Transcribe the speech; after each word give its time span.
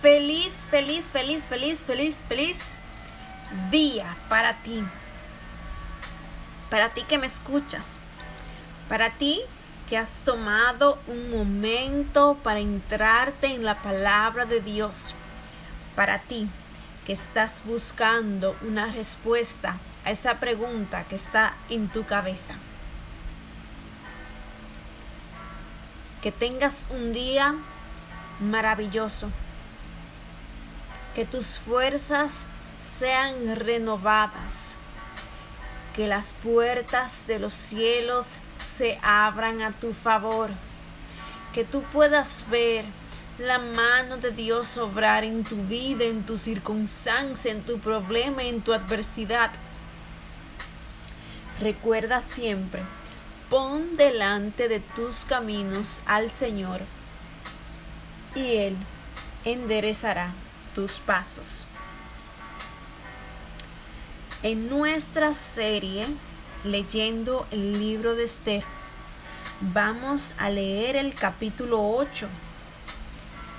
Feliz, 0.00 0.66
feliz, 0.70 1.12
feliz, 1.12 1.46
feliz, 1.46 1.82
feliz, 1.82 2.20
feliz 2.26 2.74
día 3.70 4.16
para 4.30 4.54
ti. 4.62 4.82
Para 6.70 6.94
ti 6.94 7.02
que 7.02 7.18
me 7.18 7.26
escuchas. 7.26 8.00
Para 8.88 9.10
ti 9.10 9.42
que 9.90 9.98
has 9.98 10.22
tomado 10.22 10.98
un 11.06 11.30
momento 11.30 12.38
para 12.42 12.60
entrarte 12.60 13.48
en 13.48 13.62
la 13.62 13.82
palabra 13.82 14.46
de 14.46 14.62
Dios. 14.62 15.14
Para 15.94 16.18
ti 16.20 16.48
que 17.04 17.12
estás 17.12 17.62
buscando 17.66 18.56
una 18.62 18.86
respuesta 18.86 19.76
a 20.06 20.12
esa 20.12 20.40
pregunta 20.40 21.04
que 21.04 21.16
está 21.16 21.56
en 21.68 21.88
tu 21.90 22.06
cabeza. 22.06 22.54
Que 26.22 26.32
tengas 26.32 26.86
un 26.90 27.12
día 27.12 27.54
maravilloso. 28.40 29.30
Que 31.14 31.24
tus 31.24 31.58
fuerzas 31.58 32.46
sean 32.80 33.56
renovadas. 33.56 34.76
Que 35.94 36.06
las 36.06 36.34
puertas 36.34 37.26
de 37.26 37.38
los 37.38 37.54
cielos 37.54 38.38
se 38.62 38.98
abran 39.02 39.62
a 39.62 39.72
tu 39.72 39.92
favor. 39.92 40.50
Que 41.52 41.64
tú 41.64 41.82
puedas 41.92 42.48
ver 42.48 42.84
la 43.38 43.58
mano 43.58 44.18
de 44.18 44.30
Dios 44.30 44.76
obrar 44.76 45.24
en 45.24 45.44
tu 45.44 45.56
vida, 45.56 46.04
en 46.04 46.24
tu 46.24 46.36
circunstancia, 46.36 47.50
en 47.50 47.62
tu 47.62 47.78
problema, 47.78 48.42
en 48.42 48.60
tu 48.60 48.72
adversidad. 48.72 49.50
Recuerda 51.58 52.20
siempre, 52.20 52.82
pon 53.48 53.96
delante 53.96 54.68
de 54.68 54.80
tus 54.80 55.24
caminos 55.24 56.00
al 56.06 56.30
Señor 56.30 56.80
y 58.34 58.56
Él 58.56 58.76
enderezará 59.44 60.32
tus 60.74 60.92
pasos. 61.00 61.66
En 64.42 64.70
nuestra 64.70 65.34
serie, 65.34 66.06
leyendo 66.64 67.46
el 67.50 67.78
libro 67.78 68.14
de 68.14 68.24
Esther, 68.24 68.64
vamos 69.60 70.34
a 70.38 70.48
leer 70.48 70.96
el 70.96 71.14
capítulo 71.14 71.82
8. 71.82 72.28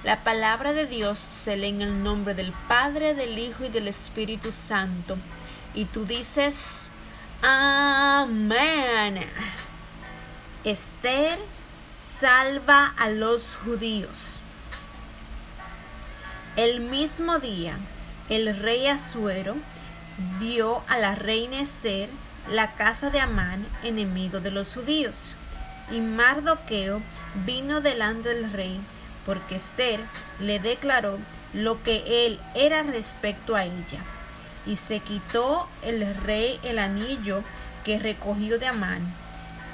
La 0.04 0.24
palabra 0.24 0.74
de 0.74 0.88
Dios 0.88 1.20
se 1.20 1.56
lee 1.58 1.70
en 1.70 1.84
el 1.84 2.04
nombre 2.04 2.34
del 2.34 2.52
Padre, 2.68 3.14
del 3.14 3.38
Hijo 3.38 3.66
y 3.66 3.70
del 3.70 3.88
Espíritu 3.88 4.52
Santo. 4.52 5.18
Y 5.76 5.86
tú 5.86 6.06
dices, 6.06 6.90
amén. 7.44 9.20
Esther 10.64 11.38
salva 12.00 12.94
a 12.98 13.10
los 13.10 13.58
judíos. 13.64 14.42
El 16.58 16.82
mismo 16.82 17.40
día, 17.40 17.78
el 18.28 18.58
rey 18.58 18.86
Asuero 18.88 19.56
dio 20.38 20.84
a 20.90 20.98
la 20.98 21.16
reina 21.16 21.62
Esther 21.62 22.10
la 22.52 22.76
casa 22.76 23.10
de 23.10 23.22
Amán, 23.22 23.66
enemigo 23.84 24.42
de 24.42 24.52
los 24.52 24.74
judíos. 24.74 25.34
Y 25.92 26.02
Mardoqueo 26.02 27.02
vino 27.46 27.80
delante 27.80 28.36
del 28.36 28.52
rey, 28.52 28.82
porque 29.26 29.56
Esther 29.56 30.02
le 30.42 30.60
declaró 30.60 31.20
lo 31.54 31.82
que 31.84 32.26
él 32.26 32.38
era 32.54 32.84
respecto 32.84 33.56
a 33.56 33.64
ella. 33.64 34.04
Y 34.66 34.76
se 34.76 35.00
quitó 35.00 35.70
el 35.84 36.14
rey 36.18 36.60
el 36.64 36.80
anillo 36.80 37.46
que 37.86 37.98
recogió 37.98 38.60
de 38.60 38.68
Amán, 38.68 39.02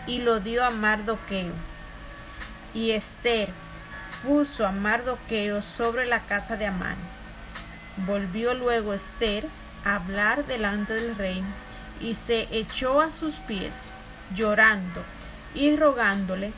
y 0.06 0.20
lo 0.20 0.42
dio 0.42 0.64
a 0.64 0.70
Mardoqueo. 0.70 1.54
Y 2.76 2.92
Esther, 2.92 3.50
puso 4.24 4.66
a 4.66 4.72
Mardoqueo 4.72 5.62
sobre 5.62 6.06
la 6.06 6.22
casa 6.22 6.58
de 6.58 6.66
Amán. 6.66 6.98
Volvió 8.06 8.54
luego 8.54 8.94
Esther 8.94 9.48
a 9.84 9.96
hablar 9.96 10.46
delante 10.46 10.94
del 10.94 11.16
rey 11.16 11.44
y 12.02 12.16
se 12.16 12.48
echó 12.52 13.02
a 13.02 13.12
sus 13.12 13.36
pies, 13.36 13.92
llorando 14.34 15.04
y 15.56 15.76
rogándole 15.76 16.52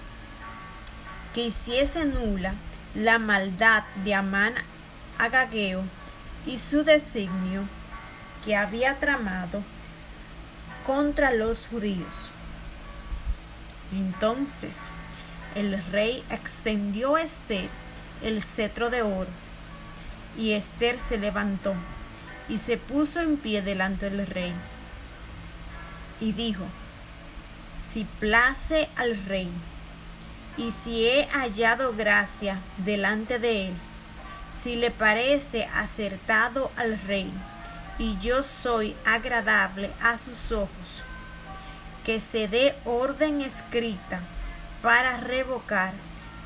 que 1.34 1.46
hiciese 1.46 2.06
nula 2.06 2.54
la 2.96 3.20
maldad 3.20 3.84
de 4.04 4.16
Amán 4.16 4.56
Agageo 5.18 5.84
y 6.46 6.58
su 6.58 6.84
designio 6.84 7.64
que 8.44 8.56
había 8.56 9.00
tramado 9.00 9.64
contra 10.86 11.32
los 11.32 11.68
judíos. 11.68 12.32
Entonces 13.92 14.90
el 15.56 15.84
rey 15.92 16.24
extendió 16.30 17.16
a 17.16 17.22
Esther 17.22 17.70
el 18.22 18.42
cetro 18.42 18.90
de 18.90 19.02
oro. 19.02 19.30
Y 20.38 20.54
Esther 20.54 21.00
se 21.00 21.18
levantó 21.18 21.74
y 22.48 22.58
se 22.58 22.78
puso 22.78 23.20
en 23.22 23.38
pie 23.38 23.62
delante 23.62 24.10
del 24.10 24.26
rey. 24.28 24.54
Y 26.20 26.34
dijo, 26.34 26.66
si 27.74 28.04
place 28.04 28.90
al 28.96 29.24
rey, 29.26 29.50
y 30.58 30.72
si 30.72 31.06
he 31.08 31.28
hallado 31.32 31.94
gracia 31.96 32.60
delante 32.78 33.40
de 33.40 33.70
él, 33.70 33.74
si 34.50 34.76
le 34.76 34.92
parece 34.92 35.66
acertado 35.66 36.72
al 36.76 37.00
rey, 37.02 37.32
y 37.98 38.18
yo 38.20 38.44
soy 38.44 38.96
agradable 39.06 39.92
a 40.02 40.18
sus 40.18 40.52
ojos, 40.52 41.04
que 42.04 42.20
se 42.20 42.48
dé 42.48 42.76
orden 42.86 43.42
escrita 43.42 44.22
para 44.82 45.18
revocar 45.18 45.94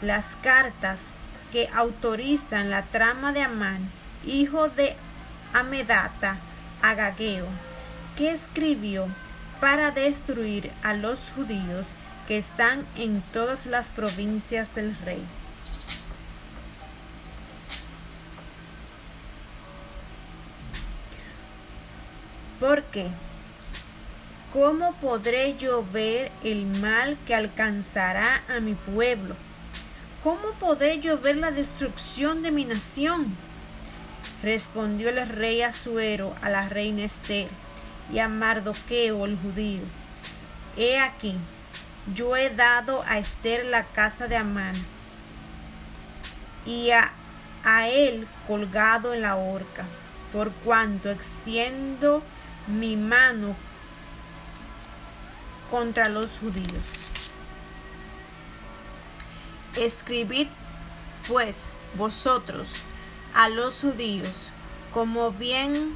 las 0.01 0.35
cartas 0.35 1.13
que 1.51 1.69
autorizan 1.73 2.69
la 2.69 2.83
trama 2.83 3.31
de 3.31 3.43
Amán, 3.43 3.89
hijo 4.25 4.69
de 4.69 4.95
Amedata, 5.53 6.37
Agageo, 6.81 7.47
que 8.17 8.31
escribió 8.31 9.07
para 9.59 9.91
destruir 9.91 10.71
a 10.83 10.93
los 10.93 11.31
judíos 11.35 11.95
que 12.27 12.37
están 12.37 12.85
en 12.95 13.21
todas 13.33 13.65
las 13.65 13.89
provincias 13.89 14.75
del 14.75 14.97
rey. 14.99 15.23
Porque 22.59 23.09
¿Cómo 24.53 24.93
podré 25.01 25.57
yo 25.57 25.83
ver 25.91 26.31
el 26.43 26.67
mal 26.67 27.17
que 27.25 27.33
alcanzará 27.33 28.43
a 28.47 28.59
mi 28.59 28.75
pueblo? 28.75 29.35
¿Cómo 30.23 30.51
podré 30.59 30.99
yo 30.99 31.17
ver 31.17 31.37
la 31.37 31.49
destrucción 31.49 32.43
de 32.43 32.51
mi 32.51 32.63
nación? 32.63 33.35
Respondió 34.43 35.09
el 35.09 35.27
rey 35.27 35.63
Asuero 35.63 36.35
a 36.43 36.51
la 36.51 36.69
reina 36.69 37.03
Esther 37.03 37.47
y 38.13 38.19
a 38.19 38.27
Mardoqueo 38.27 39.25
el 39.25 39.39
judío. 39.39 39.81
He 40.77 40.99
aquí, 40.99 41.35
yo 42.13 42.37
he 42.37 42.51
dado 42.51 43.03
a 43.07 43.17
Esther 43.17 43.65
la 43.65 43.85
casa 43.85 44.27
de 44.27 44.37
Amán 44.37 44.75
y 46.67 46.91
a, 46.91 47.11
a 47.63 47.87
él 47.89 48.27
colgado 48.45 49.15
en 49.15 49.23
la 49.23 49.35
horca, 49.35 49.85
por 50.31 50.51
cuanto 50.51 51.09
extiendo 51.09 52.21
mi 52.67 52.95
mano 52.95 53.55
contra 55.73 56.07
los 56.07 56.37
judíos. 56.37 57.07
Escribid 59.75 60.45
pues 61.27 61.75
vosotros 61.97 62.83
a 63.33 63.49
los 63.49 63.81
judíos 63.81 64.51
como 64.93 65.31
bien 65.31 65.95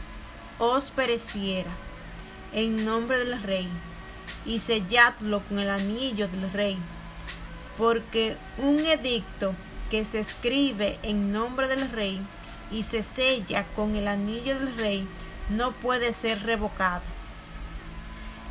os 0.58 0.86
pereciera 0.86 1.70
en 2.54 2.86
nombre 2.86 3.20
del 3.20 3.40
rey 3.44 3.70
y 4.48 4.58
selladlo 4.58 5.42
con 5.42 5.60
el 5.60 5.70
anillo 5.70 6.28
del 6.28 6.52
rey 6.52 6.80
porque 7.78 8.36
un 8.58 8.80
edicto 8.80 9.54
que 9.92 10.06
se 10.06 10.22
escribe 10.22 10.98
en 11.04 11.32
nombre 11.32 11.68
del 11.68 11.92
rey 11.92 12.20
y 12.72 12.82
se 12.82 13.04
sella 13.04 13.68
con 13.76 13.96
el 13.96 14.08
anillo 14.08 14.58
del 14.58 14.76
rey 14.76 15.08
no 15.50 15.72
puede 15.72 16.14
ser 16.14 16.42
revocado. 16.42 17.04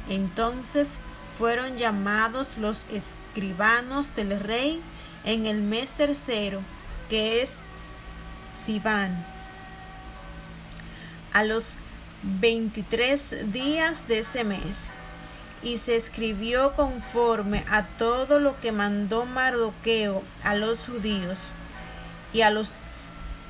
Entonces 0.08 1.00
fueron 1.38 1.76
llamados 1.76 2.56
los 2.58 2.86
escribanos 2.90 4.14
del 4.16 4.38
rey 4.40 4.80
en 5.24 5.46
el 5.46 5.60
mes 5.60 5.92
tercero, 5.92 6.60
que 7.08 7.42
es 7.42 7.60
Sivan. 8.64 9.24
A 11.32 11.44
los 11.44 11.76
veintitrés 12.22 13.52
días 13.52 14.08
de 14.08 14.20
ese 14.20 14.44
mes, 14.44 14.88
y 15.62 15.78
se 15.78 15.96
escribió 15.96 16.74
conforme 16.74 17.64
a 17.70 17.84
todo 17.98 18.38
lo 18.38 18.60
que 18.60 18.72
mandó 18.72 19.24
Mardoqueo 19.24 20.22
a 20.44 20.54
los 20.54 20.86
judíos 20.86 21.50
y 22.32 22.42
a 22.42 22.50
los 22.50 22.72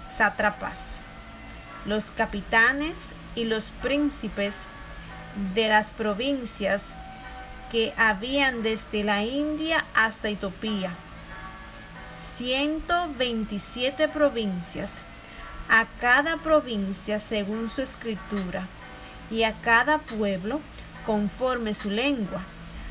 sátrapas, 0.09 0.99
los 1.85 2.11
capitanes 2.11 3.13
y 3.35 3.45
los 3.45 3.65
príncipes 3.83 4.67
de 5.55 5.69
las 5.69 5.93
provincias 5.93 6.97
que 7.71 7.93
habían 7.97 8.63
desde 8.63 9.05
la 9.05 9.25
India 9.25 9.85
hasta 9.95 10.29
Etiopía. 10.29 10.95
127 12.37 14.09
provincias, 14.09 15.03
a 15.69 15.87
cada 16.01 16.39
provincia 16.39 17.19
según 17.19 17.69
su 17.69 17.83
escritura, 17.83 18.67
y 19.31 19.43
a 19.43 19.53
cada 19.61 19.99
pueblo 19.99 20.61
conforme 21.05 21.75
su 21.75 21.91
lengua, 21.91 22.43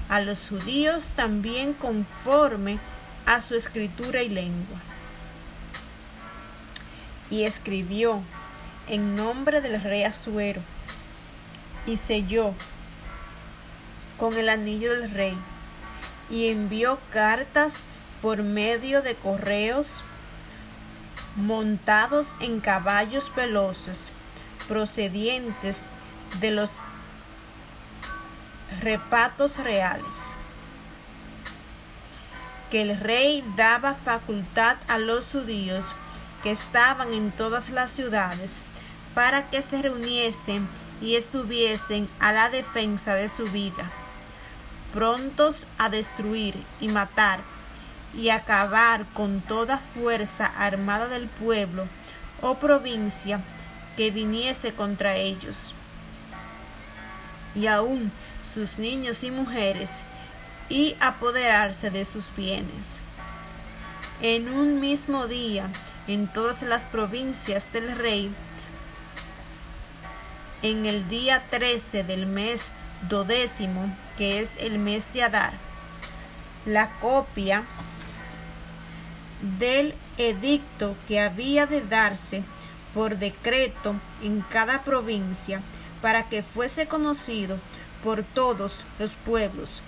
a 0.09 0.21
los 0.21 0.49
judíos 0.49 1.13
también 1.15 1.73
conforme 1.73 2.79
a 3.25 3.41
su 3.41 3.55
escritura 3.55 4.21
y 4.23 4.29
lengua. 4.29 4.79
Y 7.29 7.43
escribió 7.43 8.21
en 8.87 9.15
nombre 9.15 9.61
del 9.61 9.81
rey 9.81 10.03
Asuero, 10.03 10.61
y 11.87 11.97
selló 11.97 12.53
con 14.17 14.37
el 14.37 14.49
anillo 14.49 14.91
del 14.91 15.11
rey, 15.11 15.37
y 16.29 16.47
envió 16.49 16.99
cartas 17.11 17.81
por 18.21 18.43
medio 18.43 19.01
de 19.01 19.15
correos 19.15 20.03
montados 21.35 22.35
en 22.39 22.61
caballos 22.61 23.33
veloces, 23.35 24.11
procedientes 24.67 25.83
de 26.39 26.51
los 26.51 26.71
repatos 28.81 29.57
reales, 29.57 30.31
que 32.71 32.81
el 32.81 32.99
rey 32.99 33.43
daba 33.55 33.95
facultad 33.95 34.77
a 34.87 34.97
los 34.97 35.31
judíos 35.31 35.93
que 36.41 36.51
estaban 36.51 37.13
en 37.13 37.31
todas 37.31 37.69
las 37.69 37.91
ciudades 37.91 38.61
para 39.13 39.49
que 39.49 39.61
se 39.61 39.81
reuniesen 39.81 40.67
y 41.01 41.15
estuviesen 41.15 42.09
a 42.19 42.31
la 42.31 42.49
defensa 42.49 43.13
de 43.15 43.29
su 43.29 43.45
vida, 43.45 43.91
prontos 44.95 45.67
a 45.77 45.89
destruir 45.89 46.55
y 46.79 46.87
matar 46.87 47.41
y 48.17 48.29
acabar 48.29 49.05
con 49.13 49.41
toda 49.41 49.77
fuerza 49.77 50.45
armada 50.45 51.09
del 51.09 51.27
pueblo 51.27 51.85
o 52.41 52.55
provincia 52.55 53.41
que 53.97 54.09
viniese 54.09 54.73
contra 54.73 55.17
ellos. 55.17 55.73
Y 57.55 57.67
aun 57.67 58.13
sus 58.41 58.79
niños 58.79 59.25
y 59.25 59.31
mujeres, 59.31 60.05
y 60.69 60.95
apoderarse 60.99 61.91
de 61.91 62.05
sus 62.05 62.33
bienes. 62.35 62.99
En 64.21 64.49
un 64.49 64.79
mismo 64.79 65.27
día, 65.27 65.69
en 66.07 66.27
todas 66.27 66.61
las 66.63 66.85
provincias 66.85 67.71
del 67.73 67.95
rey, 67.95 68.31
en 70.61 70.85
el 70.85 71.07
día 71.09 71.43
13 71.49 72.03
del 72.03 72.25
mes 72.25 72.69
dodécimo, 73.09 73.93
que 74.17 74.39
es 74.39 74.57
el 74.57 74.79
mes 74.79 75.11
de 75.13 75.23
Adar, 75.23 75.53
la 76.65 76.91
copia 76.99 77.63
del 79.59 79.93
edicto 80.17 80.95
que 81.07 81.19
había 81.19 81.65
de 81.65 81.81
darse 81.81 82.43
por 82.93 83.17
decreto 83.17 83.95
en 84.23 84.41
cada 84.41 84.83
provincia 84.83 85.61
para 86.01 86.29
que 86.29 86.43
fuese 86.43 86.87
conocido 86.87 87.59
por 88.03 88.23
todos 88.23 88.85
los 88.99 89.15
pueblos. 89.15 89.81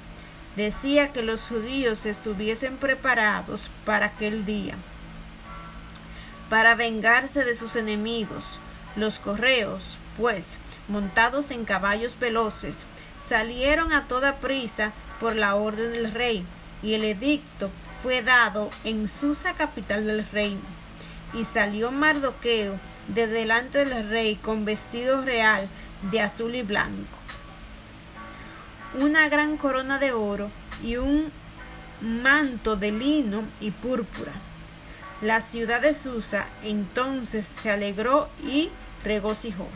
Decía 0.56 1.13
que 1.13 1.21
los 1.21 1.41
judíos 1.41 2.06
estuviesen 2.06 2.77
preparados 2.77 3.69
para 3.85 4.07
aquel 4.07 4.45
día, 4.45 4.75
para 6.50 6.75
vengarse 6.75 7.44
de 7.44 7.56
sus 7.56 7.75
enemigos. 7.75 8.59
Los 8.97 9.19
correos, 9.19 9.99
pues, 10.17 10.57
montados 10.88 11.51
en 11.51 11.65
caballos 11.65 12.17
veloces, 12.19 12.85
salieron 13.23 13.94
a 13.94 14.07
toda 14.07 14.38
prisa 14.38 14.91
por 15.19 15.35
la 15.35 15.53
orden 15.53 15.94
del 15.94 16.11
rey, 16.11 16.44
y 16.81 16.95
el 16.95 17.03
edicto 17.03 17.69
fue 18.01 18.23
dado 18.23 18.71
en 18.83 19.07
Susa, 19.07 19.53
capital 19.53 20.07
del 20.07 20.27
reino. 20.31 20.61
Y 21.33 21.45
salió 21.45 21.91
Mardoqueo 21.91 22.79
de 23.07 23.27
delante 23.27 23.85
del 23.85 24.09
rey 24.09 24.35
con 24.35 24.65
vestido 24.65 25.21
real 25.21 25.69
de 26.11 26.21
azul 26.21 26.55
y 26.55 26.63
blanco, 26.63 27.17
una 29.00 29.29
gran 29.29 29.57
corona 29.57 30.00
de 30.00 30.11
oro 30.11 30.50
y 30.83 30.97
un 30.97 31.31
manto 32.01 32.75
de 32.75 32.91
lino 32.91 33.43
y 33.59 33.71
púrpura. 33.71 34.31
La 35.21 35.41
ciudad 35.41 35.81
de 35.81 35.93
Susa 35.93 36.47
entonces 36.63 37.45
se 37.45 37.71
alegró 37.71 38.29
y 38.43 38.69
regocijó. 39.03 39.67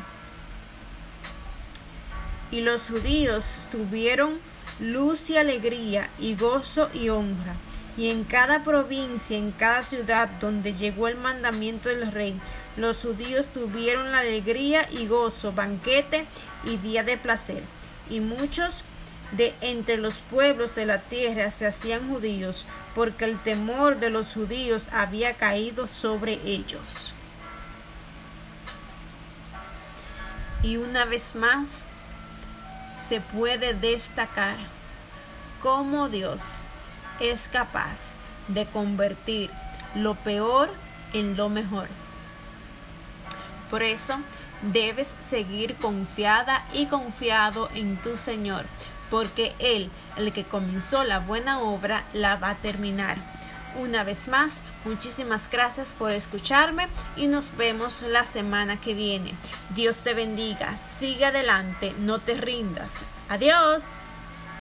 Y 2.51 2.61
los 2.61 2.89
judíos 2.89 3.69
tuvieron 3.71 4.39
luz 4.79 5.29
y 5.29 5.37
alegría 5.37 6.09
y 6.19 6.35
gozo 6.35 6.89
y 6.93 7.09
honra 7.09 7.55
y 7.97 8.09
en 8.09 8.23
cada 8.23 8.63
provincia, 8.63 9.37
en 9.37 9.51
cada 9.51 9.83
ciudad 9.83 10.29
donde 10.39 10.73
llegó 10.73 11.07
el 11.07 11.17
mandamiento 11.17 11.89
del 11.89 12.11
rey, 12.11 12.39
los 12.77 12.97
judíos 12.97 13.47
tuvieron 13.47 14.11
la 14.11 14.19
alegría 14.19 14.87
y 14.91 15.07
gozo, 15.07 15.51
banquete 15.51 16.25
y 16.63 16.77
día 16.77 17.03
de 17.03 17.17
placer. 17.17 17.63
Y 18.09 18.21
muchos 18.21 18.83
de 19.33 19.53
entre 19.61 19.97
los 19.97 20.19
pueblos 20.19 20.73
de 20.75 20.85
la 20.85 20.99
tierra 20.99 21.51
se 21.51 21.67
hacían 21.67 22.09
judíos, 22.09 22.65
porque 22.95 23.25
el 23.25 23.39
temor 23.39 23.99
de 23.99 24.09
los 24.09 24.33
judíos 24.33 24.87
había 24.91 25.33
caído 25.33 25.87
sobre 25.87 26.39
ellos. 26.45 27.13
Y 30.63 30.77
una 30.77 31.05
vez 31.05 31.35
más 31.35 31.83
se 32.97 33.19
puede 33.19 33.73
destacar 33.73 34.57
cómo 35.61 36.09
Dios 36.09 36.65
es 37.19 37.47
capaz 37.47 38.11
de 38.47 38.65
convertir 38.65 39.49
lo 39.95 40.15
peor 40.15 40.69
en 41.13 41.35
lo 41.35 41.49
mejor. 41.49 41.87
Por 43.69 43.83
eso 43.83 44.19
debes 44.61 45.15
seguir 45.19 45.75
confiada 45.75 46.65
y 46.73 46.85
confiado 46.85 47.69
en 47.73 47.97
tu 47.97 48.17
Señor, 48.17 48.65
porque 49.09 49.53
Él, 49.59 49.89
el 50.17 50.31
que 50.33 50.43
comenzó 50.43 51.03
la 51.03 51.19
buena 51.19 51.59
obra, 51.59 52.03
la 52.13 52.35
va 52.35 52.51
a 52.51 52.55
terminar. 52.55 53.17
Una 53.75 54.03
vez 54.03 54.27
más, 54.27 54.61
muchísimas 54.83 55.49
gracias 55.49 55.95
por 55.97 56.11
escucharme 56.11 56.87
y 57.15 57.27
nos 57.27 57.55
vemos 57.55 58.01
la 58.01 58.25
semana 58.25 58.81
que 58.81 58.93
viene. 58.93 59.33
Dios 59.73 59.99
te 59.99 60.13
bendiga, 60.13 60.77
sigue 60.77 61.25
adelante, 61.25 61.95
no 61.99 62.19
te 62.19 62.33
rindas. 62.33 63.03
Adiós. 63.29 63.95